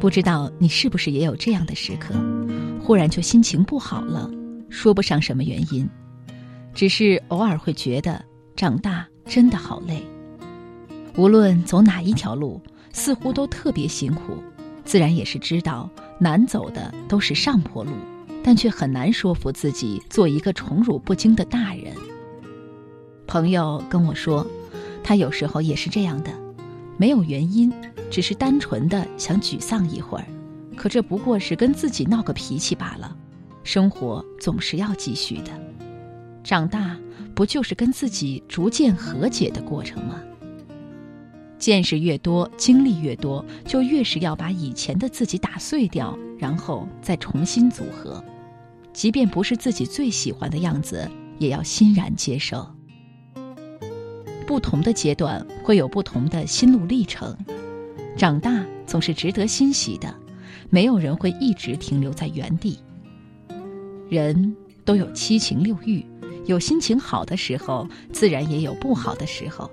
[0.00, 2.14] 不知道你是不是也有这样的时刻，
[2.82, 4.30] 忽然就心情不好了，
[4.68, 5.88] 说不上什么原因，
[6.74, 8.24] 只是偶尔会觉得
[8.56, 10.02] 长大真的好累。
[11.16, 12.60] 无论走哪一条路，
[12.92, 14.42] 似乎都特别辛苦，
[14.84, 17.92] 自然也是知道难走的都是上坡路，
[18.42, 21.94] 但却很难说服自己做一个宠辱不惊的大人。
[23.30, 24.44] 朋友跟我说，
[25.04, 26.32] 他有时候也是这样的，
[26.96, 27.72] 没有原因。
[28.10, 30.26] 只是单纯的想沮丧一会儿，
[30.76, 33.16] 可这不过是跟自己闹个脾气罢了。
[33.62, 35.52] 生活总是要继续的，
[36.42, 36.98] 长大
[37.32, 40.20] 不就是跟自己逐渐和解的过程吗？
[41.56, 48.20] 见识越多，经历越多，就越是要把以前的自己打碎掉，然后再重新组合。
[48.92, 51.08] 即便不是自己最喜欢的样子，
[51.38, 52.66] 也要欣然接受。
[54.50, 57.36] 不同的阶段会有不同的心路历程。
[58.16, 60.12] 长大总是值得欣喜的，
[60.70, 62.76] 没有人会一直停留在原地。
[64.08, 66.04] 人都有七情六欲，
[66.46, 69.70] 有心情好的时候，自然也有不好的时候。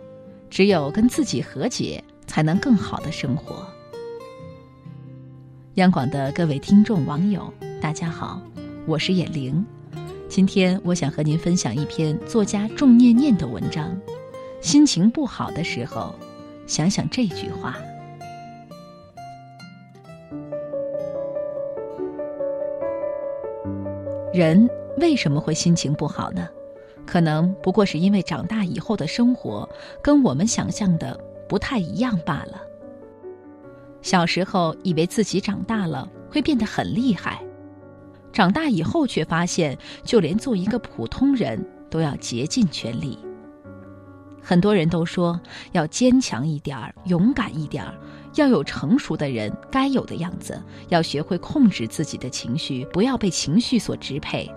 [0.47, 3.65] 只有跟自己和解，才能更好的生活。
[5.73, 8.39] 央广的各位听众网友，大家好，
[8.85, 9.65] 我是眼玲。
[10.29, 13.99] 今天我想和您分享一篇作家仲念念的文章。
[14.67, 16.13] 心情不好的时候，
[16.67, 17.77] 想想这句话。
[24.33, 26.49] 人为什么会心情不好呢？
[27.05, 29.69] 可能不过是因为长大以后的生活
[30.01, 32.61] 跟我们想象的不太一样罢了。
[34.01, 37.41] 小时候以为自己长大了会变得很厉害，
[38.33, 41.57] 长大以后却发现，就连做一个普通人
[41.89, 43.17] 都要竭尽全力。
[44.47, 45.37] 很多人都说
[45.73, 47.93] 要坚强一点儿，勇敢一点儿。
[48.35, 54.49] 要有成熟的人该有的样子，要学会控制自己的情绪，不要被情绪所支配。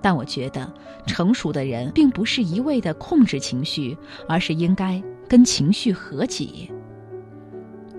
[0.00, 0.72] 但我觉得，
[1.04, 6.70] 成熟的人并不是一味的控制情绪，而是应该跟情绪和解。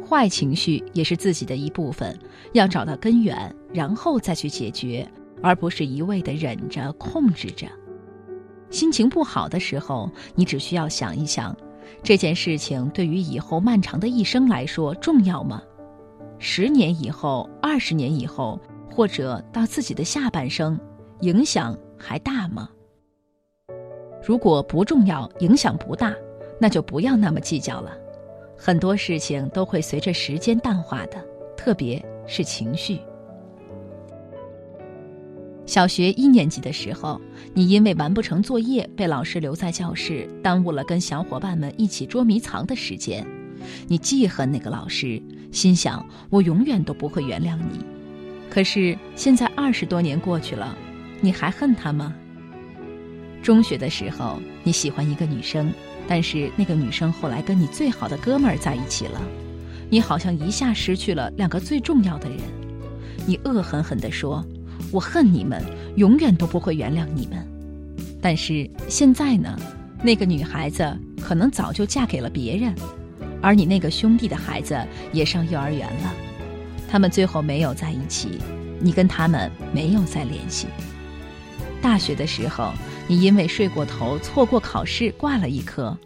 [0.07, 2.17] 坏情绪也是自己的一部分，
[2.53, 5.05] 要找到根源，然后再去解决，
[5.41, 7.67] 而不是一味的忍着、控制着。
[8.69, 11.55] 心情不好的时候，你只需要想一想。
[12.03, 15.61] 这件事情对于以后漫长的一生来说重要吗？
[16.37, 18.59] 十年以后、二十年以后，
[18.89, 20.79] 或者到自己的下半生，
[21.21, 22.69] 影响还大吗？
[24.23, 26.13] 如果不重要、影响不大，
[26.59, 27.97] 那就不要那么计较了。
[28.57, 31.25] 很多事情都会随着时间淡化的，
[31.57, 32.99] 特别是情绪。
[35.69, 37.21] 小学一年级的时候，
[37.53, 43.23] 你因为完不成作业被老师留在教室，耽误了跟小伙伴们一起捉迷藏的时间。
[43.87, 45.21] 你记恨那个老师，
[45.51, 47.85] 心想我永远都不会原谅你。
[48.49, 50.75] 可是现在二十多年过去了，
[51.21, 52.15] 你还恨他吗？
[53.43, 55.71] 中学的时候，你喜欢一个女生，
[56.07, 59.21] 但是那个女生后来跟你最好的哥们儿在一起了，
[59.87, 62.39] 你好像一下失去了两个最重要的人。
[63.27, 64.43] 你恶狠狠地说。
[64.91, 65.63] 我恨你们，
[65.95, 67.45] 永远都不会原谅你们。
[68.21, 69.57] 但是现在呢，
[70.03, 72.73] 那个女孩子可能早就嫁给了别人，
[73.41, 74.77] 而你那个兄弟的孩子
[75.13, 76.13] 也上幼儿园了。
[76.89, 78.39] 他们最后没有在一起，
[78.79, 80.67] 你跟他们没有再联系。
[81.81, 82.73] 大学的时候，
[83.07, 85.97] 你因为睡过头，错过考试，挂了一科，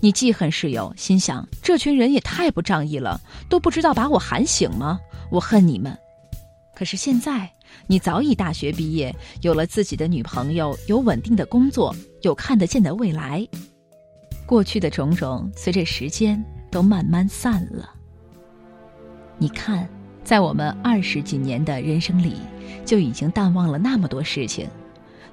[0.00, 4.98] 你记恨室友，心想这群人也太不仗义了，都不知道把我喊醒吗？
[5.30, 5.96] 我恨你们。
[6.74, 7.50] 可是现在。
[7.86, 13.46] 你早已大学毕业，有了自己的女朋友，有稳定的工作，有看得见的未来。
[14.46, 17.90] 过去的种种，随着时间都慢慢散了。
[19.38, 19.88] 你看，
[20.22, 22.36] 在我们二十几年的人生里，
[22.84, 24.68] 就已经淡忘了那么多事情。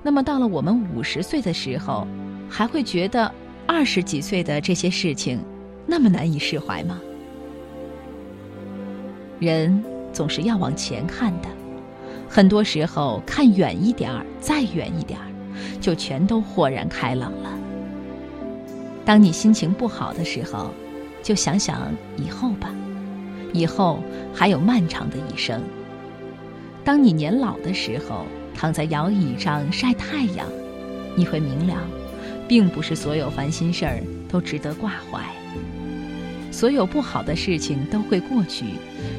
[0.02, 2.08] 那么到了我们五十岁的时候，
[2.50, 3.32] 还会觉得
[3.68, 5.44] 二十几岁的这些事情
[5.86, 7.00] 那么难以释怀吗？
[9.40, 11.50] 人总是要往前看的。
[12.30, 15.26] 很多时候，看远一点儿，再远一点儿，
[15.82, 17.52] 就全都豁然开朗了。
[19.04, 20.72] 当你心情不好的时候，
[21.24, 22.70] 就想想以后吧，
[23.52, 25.60] 以后还有漫长的一生。
[26.84, 30.46] 当你年老的时候，躺在摇椅上晒太阳，
[31.16, 31.76] 你会明了，
[32.48, 35.26] 并不是所有烦心事儿都值得挂怀，
[36.52, 38.66] 所有不好的事情都会过去，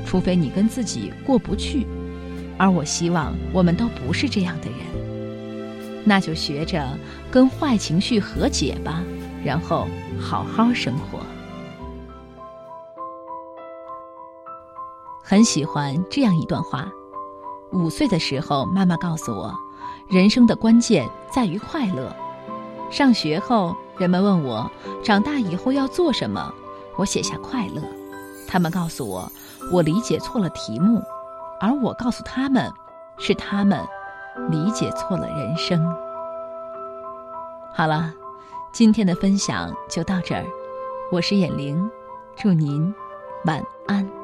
[0.06, 1.84] 除非你跟自己过不去。
[2.60, 6.86] 而我希望我们都不是这样的人，那就学着
[7.30, 9.02] 跟坏情绪和解吧，
[9.42, 9.88] 然后
[10.20, 11.20] 好好生活。
[15.24, 16.86] 很喜欢这样一段话：
[17.72, 19.54] 五岁的时候，妈妈告诉我，
[20.10, 22.14] 人生的关键在于快乐。
[22.90, 24.70] 上学后，人们问我
[25.02, 26.52] 长大以后要做什么，
[26.98, 27.80] 我写下快乐。
[28.46, 29.32] 他们告诉我，
[29.72, 31.00] 我理解错了题目，
[31.60, 32.72] 而我告诉他们，
[33.18, 33.78] 是他们
[34.50, 35.84] 理解错了人生。
[37.74, 38.12] 好了，
[38.72, 40.44] 今天的分享就到这儿，
[41.12, 41.90] 我是眼玲，
[42.34, 42.92] 祝您
[43.44, 44.19] 晚安。